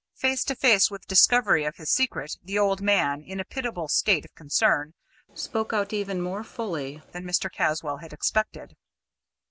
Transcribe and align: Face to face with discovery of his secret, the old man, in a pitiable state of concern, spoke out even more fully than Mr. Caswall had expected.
Face 0.15 0.43
to 0.45 0.55
face 0.55 0.89
with 0.89 1.05
discovery 1.05 1.63
of 1.63 1.75
his 1.75 1.91
secret, 1.91 2.35
the 2.41 2.57
old 2.57 2.81
man, 2.81 3.21
in 3.21 3.39
a 3.39 3.45
pitiable 3.45 3.87
state 3.87 4.25
of 4.25 4.33
concern, 4.33 4.95
spoke 5.35 5.73
out 5.73 5.93
even 5.93 6.23
more 6.23 6.43
fully 6.43 7.03
than 7.11 7.23
Mr. 7.23 7.51
Caswall 7.51 7.97
had 7.97 8.11
expected. 8.11 8.73